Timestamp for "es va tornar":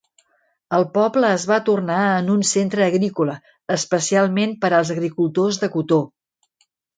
1.33-1.97